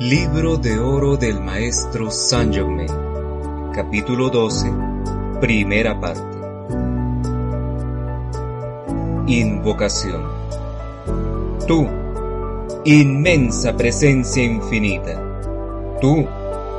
Libro 0.00 0.56
de 0.56 0.78
Oro 0.78 1.16
del 1.16 1.40
Maestro 1.40 2.08
Saint 2.12 2.54
Germain, 2.54 2.86
capítulo 3.74 4.30
12, 4.30 4.72
primera 5.40 5.98
parte. 5.98 6.38
Invocación. 9.26 10.22
Tú, 11.66 11.88
inmensa 12.84 13.76
presencia 13.76 14.44
infinita. 14.44 15.20
Tú, 16.00 16.28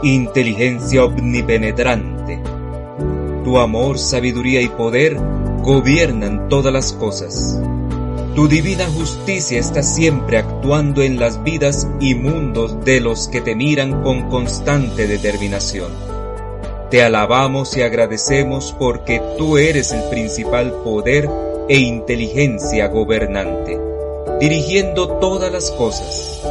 inteligencia 0.02 1.04
omnipenetrante. 1.04 2.42
Tu 3.44 3.60
amor, 3.60 4.00
sabiduría 4.00 4.62
y 4.62 4.70
poder 4.70 5.18
gobiernan 5.62 6.48
todas 6.48 6.72
las 6.72 6.94
cosas 6.94 7.62
tu 8.36 8.48
divina 8.48 8.86
justicia 8.88 9.60
está 9.60 9.82
siempre 9.82 10.38
actuando 10.38 11.02
en 11.02 11.20
las 11.20 11.44
vidas 11.44 11.88
y 12.00 12.16
mundos 12.16 12.84
de 12.86 13.00
los 13.02 13.28
que 13.28 13.42
te 13.42 13.56
miran 13.56 14.04
con 14.04 14.30
constante 14.30 15.08
determinación. 15.08 15.92
Te 16.90 17.04
alabamos 17.04 17.76
y 17.76 17.82
agradecemos 17.82 18.76
porque 18.78 19.22
tú 19.38 19.58
eres 19.58 19.92
el 19.92 20.04
principal 20.10 20.72
poder 20.84 21.30
e 21.68 21.80
inteligencia 21.80 22.88
gobernante, 22.88 23.80
dirigiendo 24.40 25.08
todas 25.20 25.52
las 25.52 25.72
cosas. 25.72 26.42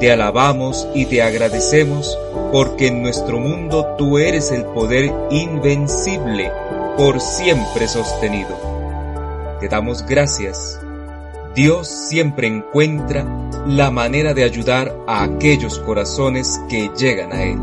Te 0.00 0.12
alabamos 0.12 0.88
y 0.94 1.06
te 1.06 1.22
agradecemos 1.22 2.18
porque 2.52 2.86
en 2.88 3.02
nuestro 3.02 3.38
mundo 3.38 3.94
tú 3.98 4.18
eres 4.18 4.50
el 4.52 4.64
poder 4.64 5.12
invencible, 5.30 6.50
por 6.96 7.20
siempre 7.20 7.88
sostenido. 7.88 8.56
Te 9.60 9.68
damos 9.68 10.06
gracias 10.06 10.80
Dios 11.54 11.88
siempre 12.08 12.46
encuentra 12.46 13.24
la 13.66 13.90
manera 13.90 14.34
de 14.34 14.44
ayudar 14.44 14.96
a 15.06 15.24
aquellos 15.24 15.78
corazones 15.80 16.60
que 16.68 16.90
llegan 16.96 17.32
a 17.32 17.42
Él. 17.42 17.58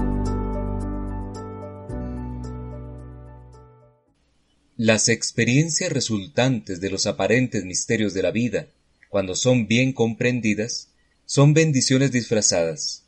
Las 4.76 5.08
experiencias 5.08 5.92
resultantes 5.92 6.82
de 6.82 6.90
los 6.90 7.06
aparentes 7.06 7.64
misterios 7.64 8.14
de 8.14 8.24
la 8.24 8.32
vida, 8.32 8.68
cuando 9.10 9.36
son 9.36 9.68
bien 9.68 9.94
comprendidas, 9.94 10.90
son 11.26 11.54
bendiciones 11.54 12.12
disfrazadas, 12.12 13.04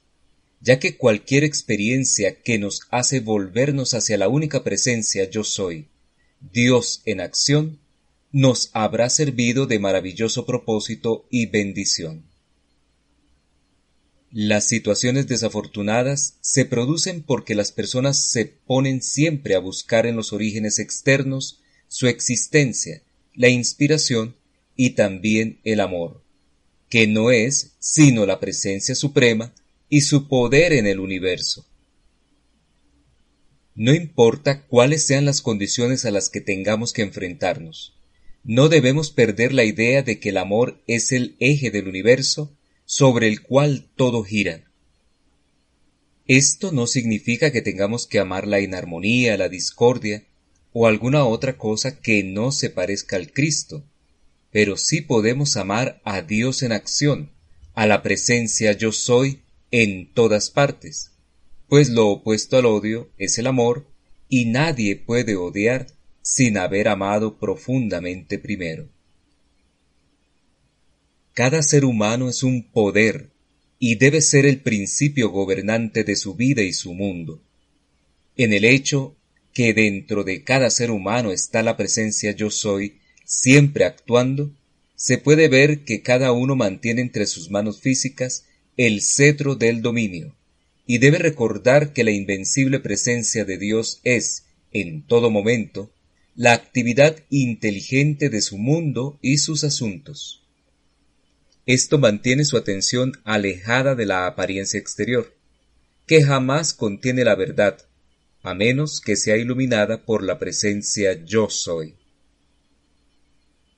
ya 0.62 0.80
que 0.80 0.96
cualquier 0.96 1.44
experiencia 1.44 2.42
que 2.42 2.58
nos 2.58 2.82
hace 2.92 3.20
volvernos 3.20 3.94
hacia 3.94 4.18
la 4.18 4.30
única 4.30 4.64
presencia 4.64 5.30
yo 5.30 5.44
soy, 5.44 5.88
Dios 6.40 7.02
en 7.06 7.20
acción, 7.20 7.80
nos 8.32 8.70
habrá 8.74 9.10
servido 9.10 9.68
de 9.68 9.80
maravilloso 9.80 10.46
propósito 10.46 11.28
y 11.30 11.46
bendición. 11.48 12.26
Las 14.32 14.68
situaciones 14.68 15.28
desafortunadas 15.28 16.36
se 16.42 16.66
producen 16.66 17.24
porque 17.24 17.56
las 17.56 17.72
personas 17.72 18.30
se 18.30 18.46
ponen 18.46 19.02
siempre 19.02 19.56
a 19.56 19.60
buscar 19.60 20.06
en 20.06 20.18
los 20.18 20.34
orígenes 20.34 20.80
externos 20.80 21.62
su 21.88 22.08
existencia, 22.08 23.04
la 23.34 23.48
inspiración 23.48 24.36
y 24.76 24.92
también 24.92 25.60
el 25.64 25.80
amor, 25.80 26.24
que 26.90 27.08
no 27.08 27.32
es 27.32 27.78
sino 27.80 28.26
la 28.26 28.40
presencia 28.40 28.96
suprema 28.96 29.54
y 29.90 30.02
su 30.02 30.28
poder 30.28 30.74
en 30.74 30.88
el 30.88 31.00
universo. 31.00 31.66
No 33.76 33.94
importa 33.94 34.66
cuáles 34.68 35.06
sean 35.06 35.24
las 35.24 35.42
condiciones 35.42 36.04
a 36.04 36.12
las 36.12 36.30
que 36.30 36.42
tengamos 36.42 36.94
que 36.94 37.04
enfrentarnos, 37.04 37.97
no 38.44 38.70
debemos 38.70 39.12
perder 39.12 39.54
la 39.54 39.64
idea 39.64 40.04
de 40.04 40.20
que 40.20 40.30
el 40.30 40.38
amor 40.38 40.82
es 40.88 41.12
el 41.12 41.36
eje 41.40 41.72
del 41.72 41.88
universo 41.88 42.56
sobre 42.86 43.28
el 43.28 43.42
cual 43.42 43.90
todo 43.96 44.24
gira. 44.24 44.64
Esto 46.28 46.72
no 46.72 46.88
significa 46.88 47.52
que 47.52 47.62
tengamos 47.62 48.08
que 48.08 48.20
amar 48.20 48.48
la 48.48 48.60
inarmonía, 48.60 49.38
la 49.38 49.50
discordia 49.50 50.26
o 50.74 50.88
alguna 50.88 51.26
otra 51.26 51.58
cosa 51.58 52.00
que 52.00 52.24
no 52.24 52.52
se 52.52 52.70
parezca 52.70 53.16
al 53.16 53.32
Cristo, 53.32 53.84
pero 54.52 54.78
sí 54.78 55.02
podemos 55.02 55.58
amar 55.58 56.02
a 56.04 56.22
Dios 56.22 56.64
en 56.64 56.72
acción, 56.72 57.32
a 57.74 57.86
la 57.86 58.04
presencia 58.04 58.74
yo 58.74 58.92
soy 58.92 59.42
en 59.72 60.14
todas 60.14 60.50
partes, 60.50 61.12
pues 61.68 61.90
lo 61.90 62.08
opuesto 62.08 62.58
al 62.58 62.66
odio 62.66 63.10
es 63.18 63.38
el 63.38 63.48
amor 63.48 63.86
y 64.30 64.46
nadie 64.46 64.96
puede 64.96 65.36
odiar 65.36 65.88
sin 66.30 66.58
haber 66.58 66.90
amado 66.90 67.38
profundamente 67.40 68.38
primero. 68.38 68.90
Cada 71.34 71.64
ser 71.64 71.86
humano 71.86 72.28
es 72.28 72.44
un 72.44 72.64
poder 72.64 73.30
y 73.80 73.96
debe 73.96 74.20
ser 74.20 74.46
el 74.46 74.60
principio 74.60 75.30
gobernante 75.30 76.04
de 76.04 76.18
su 76.18 76.36
vida 76.36 76.64
y 76.64 76.74
su 76.74 76.94
mundo. 76.94 77.42
En 78.36 78.52
el 78.52 78.66
hecho 78.66 79.16
que 79.54 79.74
dentro 79.74 80.26
de 80.26 80.44
cada 80.44 80.70
ser 80.70 80.92
humano 80.92 81.32
está 81.32 81.64
la 81.64 81.78
presencia 81.78 82.32
yo 82.34 82.52
soy, 82.52 82.98
siempre 83.24 83.86
actuando, 83.86 84.52
se 84.98 85.18
puede 85.20 85.48
ver 85.48 85.86
que 85.86 86.02
cada 86.02 86.34
uno 86.34 86.58
mantiene 86.58 87.02
entre 87.02 87.26
sus 87.26 87.50
manos 87.50 87.80
físicas 87.80 88.44
el 88.76 89.02
cetro 89.02 89.56
del 89.56 89.82
dominio, 89.82 90.36
y 90.86 90.98
debe 90.98 91.20
recordar 91.20 91.94
que 91.94 92.04
la 92.04 92.12
invencible 92.12 92.82
presencia 92.82 93.46
de 93.46 93.58
Dios 93.58 94.02
es, 94.04 94.44
en 94.74 95.04
todo 95.04 95.32
momento, 95.32 95.90
la 96.38 96.54
actividad 96.54 97.18
inteligente 97.32 98.30
de 98.30 98.42
su 98.42 98.60
mundo 98.60 99.18
y 99.24 99.40
sus 99.40 99.64
asuntos. 99.64 100.44
Esto 101.66 101.98
mantiene 101.98 102.46
su 102.46 102.58
atención 102.58 103.14
alejada 103.24 103.96
de 103.96 104.06
la 104.06 104.28
apariencia 104.28 104.80
exterior, 104.80 105.36
que 106.06 106.24
jamás 106.24 106.76
contiene 106.76 107.24
la 107.24 107.34
verdad, 107.34 107.80
a 108.44 108.54
menos 108.54 109.02
que 109.02 109.16
sea 109.16 109.36
iluminada 109.36 110.06
por 110.06 110.24
la 110.24 110.38
presencia 110.38 111.26
yo 111.26 111.50
soy. 111.50 111.96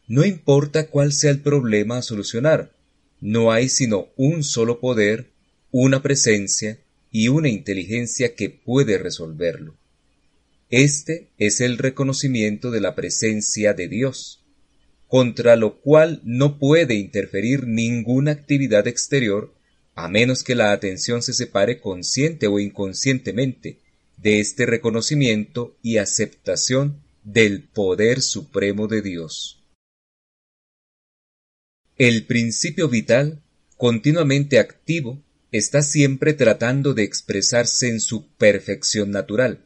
No 0.10 0.26
importa 0.26 0.88
cuál 0.88 1.14
sea 1.14 1.32
el 1.32 1.40
problema 1.40 2.00
a 2.00 2.02
solucionar, 2.02 2.74
no 3.22 3.54
hay 3.54 3.70
sino 3.70 4.10
un 4.18 4.44
solo 4.44 4.82
poder, 4.82 5.32
una 5.72 6.04
presencia 6.04 6.78
y 7.10 7.30
una 7.30 7.48
inteligencia 7.48 8.36
que 8.36 8.50
puede 8.50 8.98
resolverlo. 8.98 9.78
Este 10.70 11.30
es 11.40 11.62
el 11.62 11.80
reconocimiento 11.80 12.70
de 12.70 12.80
la 12.80 12.94
presencia 12.94 13.74
de 13.74 13.88
Dios, 13.88 14.46
contra 15.08 15.56
lo 15.56 15.82
cual 15.82 16.22
no 16.24 16.60
puede 16.60 16.94
interferir 16.94 17.66
ninguna 17.66 18.32
actividad 18.32 18.88
exterior 18.88 19.56
a 19.96 20.08
menos 20.08 20.44
que 20.44 20.54
la 20.54 20.72
atención 20.72 21.24
se 21.24 21.34
separe 21.34 21.82
consciente 21.82 22.46
o 22.46 22.60
inconscientemente 22.60 23.80
de 24.18 24.40
este 24.40 24.68
reconocimiento 24.68 25.76
y 25.82 25.98
aceptación 25.98 27.02
del 27.24 27.64
poder 27.64 28.22
supremo 28.22 28.88
de 28.88 29.02
Dios. 29.02 29.64
El 31.98 32.28
principio 32.28 32.90
vital, 32.90 33.42
continuamente 33.76 34.60
activo, 34.60 35.22
está 35.52 35.82
siempre 35.82 36.34
tratando 36.34 36.94
de 36.94 37.04
expresarse 37.04 37.90
en 37.90 38.00
su 38.00 38.28
perfección 38.38 39.10
natural, 39.10 39.66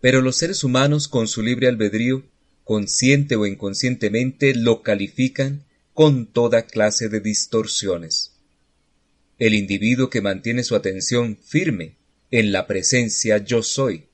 pero 0.00 0.20
los 0.20 0.36
seres 0.36 0.64
humanos 0.64 1.08
con 1.08 1.28
su 1.28 1.42
libre 1.42 1.68
albedrío, 1.68 2.24
consciente 2.64 3.36
o 3.36 3.46
inconscientemente, 3.46 4.54
lo 4.54 4.82
califican 4.82 5.64
con 5.92 6.26
toda 6.26 6.62
clase 6.62 7.08
de 7.08 7.20
distorsiones. 7.20 8.32
El 9.38 9.54
individuo 9.54 10.10
que 10.10 10.20
mantiene 10.20 10.64
su 10.64 10.74
atención 10.74 11.36
firme 11.36 11.96
en 12.30 12.52
la 12.52 12.66
presencia 12.66 13.38
yo 13.38 13.62
soy, 13.62 14.04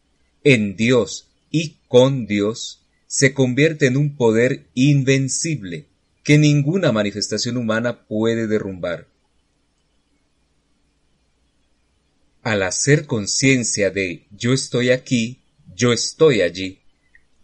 en 0.43 0.77
Dios 0.77 1.29
y 1.51 1.77
con 1.89 2.27
Dios, 2.27 2.83
se 3.07 3.35
convierte 3.35 3.87
en 3.87 3.97
un 3.97 4.17
poder 4.17 4.67
invencible 4.75 5.87
que 6.25 6.39
ninguna 6.39 6.91
manifestación 6.91 7.57
humana 7.57 8.07
puede 8.07 8.49
derrumbar. 8.49 9.07
Al 12.43 12.63
hacer 12.63 13.07
conciencia 13.07 13.91
de 13.91 14.27
yo 14.31 14.53
estoy 14.53 14.91
aquí, 14.91 15.41
yo 15.77 15.93
estoy 15.93 16.41
allí, 16.41 16.81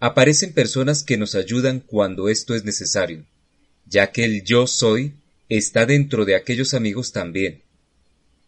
aparecen 0.01 0.53
personas 0.53 1.05
que 1.05 1.19
nos 1.19 1.35
ayudan 1.35 1.81
cuando 1.81 2.29
esto 2.29 2.55
es 2.55 2.65
necesario, 2.65 3.27
ya 3.87 4.11
que 4.11 4.25
el 4.25 4.43
yo 4.43 4.67
soy 4.67 5.13
está 5.49 5.85
dentro 5.85 6.25
de 6.25 6.35
aquellos 6.35 6.73
amigos 6.73 7.13
también. 7.13 7.63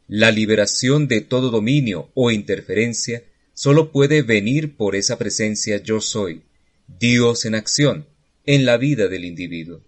La 0.08 0.30
liberación 0.30 1.06
de 1.06 1.20
todo 1.20 1.50
dominio 1.50 2.10
o 2.14 2.30
interferencia 2.30 3.24
solo 3.52 3.92
puede 3.92 4.22
venir 4.22 4.74
por 4.74 4.96
esa 4.96 5.18
presencia 5.18 5.76
yo 5.82 6.00
soy, 6.00 6.42
Dios 6.98 7.44
en 7.44 7.54
acción, 7.54 8.06
en 8.46 8.64
la 8.64 8.78
vida 8.78 9.08
del 9.08 9.24
individuo. 9.24 9.82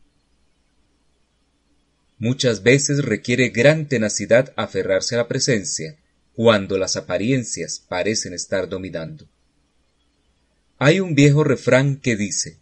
Muchas 2.18 2.62
veces 2.62 3.04
requiere 3.04 3.48
gran 3.48 3.88
tenacidad 3.88 4.52
aferrarse 4.56 5.14
a 5.14 5.18
la 5.18 5.28
presencia 5.28 5.96
cuando 6.34 6.78
las 6.78 6.96
apariencias 6.96 7.82
parecen 7.88 8.34
estar 8.34 8.68
dominando. 8.68 9.26
Hay 10.78 11.00
un 11.00 11.14
viejo 11.14 11.44
refrán 11.44 11.96
que 11.96 12.16
dice, 12.16 12.58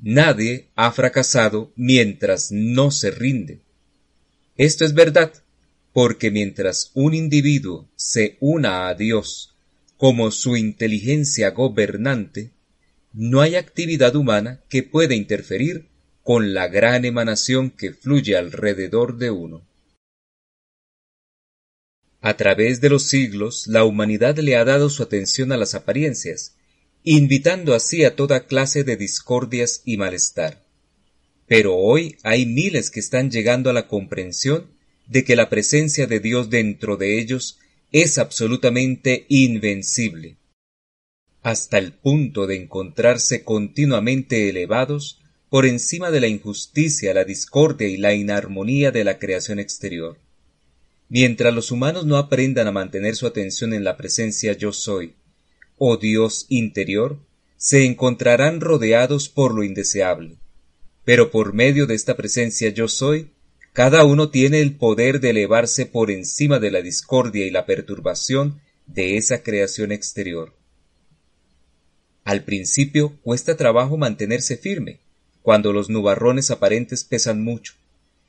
Nadie 0.00 0.68
ha 0.76 0.92
fracasado 0.92 1.72
mientras 1.74 2.52
no 2.52 2.92
se 2.92 3.10
rinde. 3.10 3.60
Esto 4.56 4.84
es 4.84 4.94
verdad, 4.94 5.32
porque 5.92 6.30
mientras 6.30 6.92
un 6.94 7.14
individuo 7.14 7.88
se 7.96 8.36
una 8.40 8.88
a 8.88 8.94
Dios 8.94 9.54
como 9.96 10.30
su 10.30 10.56
inteligencia 10.56 11.50
gobernante, 11.50 12.52
no 13.12 13.40
hay 13.40 13.56
actividad 13.56 14.14
humana 14.14 14.60
que 14.68 14.84
pueda 14.84 15.14
interferir 15.14 15.88
con 16.22 16.54
la 16.54 16.68
gran 16.68 17.04
emanación 17.04 17.70
que 17.70 17.92
fluye 17.92 18.36
alrededor 18.36 19.16
de 19.18 19.32
uno. 19.32 19.66
A 22.20 22.36
través 22.36 22.80
de 22.80 22.90
los 22.90 23.04
siglos, 23.04 23.66
la 23.66 23.84
humanidad 23.84 24.36
le 24.38 24.56
ha 24.56 24.64
dado 24.64 24.90
su 24.90 25.02
atención 25.02 25.50
a 25.50 25.56
las 25.56 25.74
apariencias, 25.74 26.57
invitando 27.16 27.74
así 27.74 28.04
a 28.04 28.16
toda 28.16 28.44
clase 28.44 28.84
de 28.84 28.98
discordias 28.98 29.80
y 29.86 29.96
malestar. 29.96 30.62
Pero 31.46 31.74
hoy 31.74 32.16
hay 32.22 32.44
miles 32.44 32.90
que 32.90 33.00
están 33.00 33.30
llegando 33.30 33.70
a 33.70 33.72
la 33.72 33.88
comprensión 33.88 34.66
de 35.06 35.24
que 35.24 35.34
la 35.34 35.48
presencia 35.48 36.06
de 36.06 36.20
Dios 36.20 36.50
dentro 36.50 36.98
de 36.98 37.18
ellos 37.18 37.60
es 37.92 38.18
absolutamente 38.18 39.24
invencible, 39.30 40.36
hasta 41.42 41.78
el 41.78 41.92
punto 41.94 42.46
de 42.46 42.56
encontrarse 42.56 43.42
continuamente 43.42 44.50
elevados 44.50 45.22
por 45.48 45.64
encima 45.64 46.10
de 46.10 46.20
la 46.20 46.26
injusticia, 46.26 47.14
la 47.14 47.24
discordia 47.24 47.88
y 47.88 47.96
la 47.96 48.12
inarmonía 48.12 48.90
de 48.90 49.04
la 49.04 49.18
creación 49.18 49.58
exterior. 49.58 50.18
Mientras 51.08 51.54
los 51.54 51.70
humanos 51.70 52.04
no 52.04 52.18
aprendan 52.18 52.66
a 52.66 52.72
mantener 52.72 53.16
su 53.16 53.26
atención 53.26 53.72
en 53.72 53.82
la 53.82 53.96
presencia 53.96 54.52
yo 54.52 54.74
soy, 54.74 55.14
o 55.78 55.96
Dios 55.96 56.46
interior, 56.48 57.18
se 57.56 57.84
encontrarán 57.84 58.60
rodeados 58.60 59.28
por 59.28 59.54
lo 59.54 59.62
indeseable. 59.62 60.36
Pero 61.04 61.30
por 61.30 61.52
medio 61.52 61.86
de 61.86 61.94
esta 61.94 62.16
presencia 62.16 62.68
yo 62.70 62.88
soy, 62.88 63.30
cada 63.72 64.04
uno 64.04 64.30
tiene 64.30 64.60
el 64.60 64.76
poder 64.76 65.20
de 65.20 65.30
elevarse 65.30 65.86
por 65.86 66.10
encima 66.10 66.58
de 66.58 66.70
la 66.70 66.82
discordia 66.82 67.46
y 67.46 67.50
la 67.50 67.66
perturbación 67.66 68.60
de 68.86 69.16
esa 69.16 69.42
creación 69.42 69.92
exterior. 69.92 70.54
Al 72.24 72.44
principio 72.44 73.16
cuesta 73.22 73.56
trabajo 73.56 73.96
mantenerse 73.96 74.56
firme, 74.56 75.00
cuando 75.42 75.72
los 75.72 75.88
nubarrones 75.88 76.50
aparentes 76.50 77.04
pesan 77.04 77.42
mucho, 77.42 77.74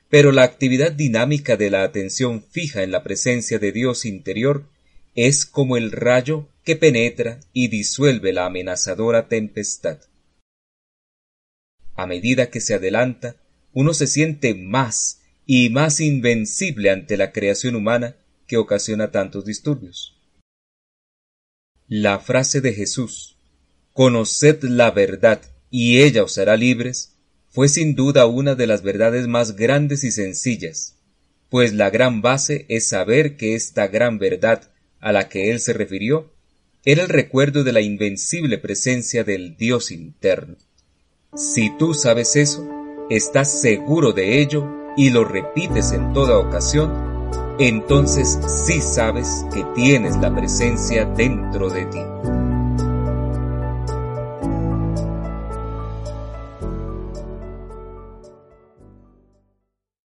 pero 0.10 0.32
la 0.32 0.44
actividad 0.44 0.92
dinámica 0.92 1.58
de 1.58 1.70
la 1.70 1.84
atención 1.84 2.44
fija 2.44 2.84
en 2.84 2.92
la 2.92 3.04
presencia 3.04 3.60
de 3.60 3.72
Dios 3.72 4.06
interior 4.06 4.66
es 5.16 5.46
como 5.46 5.78
el 5.78 5.92
rayo 5.92 6.48
que 6.64 6.76
penetra 6.76 7.40
y 7.54 7.68
disuelve 7.68 8.34
la 8.34 8.46
amenazadora 8.46 9.28
tempestad. 9.28 10.00
A 11.96 12.06
medida 12.06 12.50
que 12.50 12.62
se 12.62 12.76
adelanta, 12.76 13.36
uno 13.74 13.94
se 13.94 14.08
siente 14.08 14.54
más 14.54 15.22
y 15.46 15.70
más 15.70 16.00
invencible 16.00 16.92
ante 16.92 17.18
la 17.18 17.32
creación 17.32 17.76
humana 17.76 18.18
que 18.48 18.58
ocasiona 18.58 19.12
tantos 19.12 19.46
disturbios. 19.46 20.16
La 21.88 22.20
frase 22.20 22.62
de 22.62 22.74
Jesús, 22.74 23.38
Conoced 23.94 24.64
la 24.64 24.92
verdad 24.92 25.42
y 25.70 26.02
ella 26.02 26.24
os 26.24 26.38
hará 26.38 26.56
libres, 26.56 27.18
fue 27.50 27.68
sin 27.68 27.96
duda 27.96 28.28
una 28.28 28.56
de 28.56 28.68
las 28.68 28.84
verdades 28.84 29.28
más 29.28 29.56
grandes 29.56 30.04
y 30.04 30.12
sencillas, 30.12 31.00
pues 31.50 31.74
la 31.74 31.90
gran 31.90 32.22
base 32.22 32.66
es 32.70 32.88
saber 32.88 33.38
que 33.38 33.56
esta 33.56 33.88
gran 33.88 34.20
verdad 34.20 34.72
a 35.00 35.12
la 35.12 35.30
que 35.30 35.50
él 35.50 35.60
se 35.60 35.74
refirió 35.74 36.32
era 36.86 37.04
el 37.04 37.10
recuerdo 37.10 37.64
de 37.64 37.74
la 37.74 37.82
invencible 37.82 38.58
presencia 38.58 39.24
del 39.24 39.58
Dios 39.58 39.92
interno. 39.92 40.56
Si 41.36 41.76
tú 41.78 41.94
sabes 41.94 42.36
eso, 42.36 42.68
estás 43.10 43.62
seguro 43.62 44.14
de 44.14 44.42
ello 44.42 44.68
y 44.96 45.10
lo 45.10 45.24
repites 45.24 45.92
en 45.92 46.14
toda 46.14 46.38
ocasión, 46.38 46.92
entonces 47.60 48.40
sí 48.66 48.82
sabes 48.82 49.46
que 49.54 49.64
tienes 49.76 50.16
la 50.18 50.34
presencia 50.34 51.06
dentro 51.06 51.70
de 51.70 51.86
ti. 51.86 52.00